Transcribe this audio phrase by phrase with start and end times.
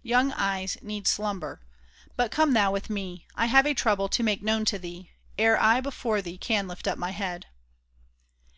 [0.14, 1.62] "Young eyes need slumber.
[2.14, 3.26] But come thou with me.
[3.34, 6.86] I have a trouble to make known to thee Ere I before thee can lift
[6.86, 7.46] up my head."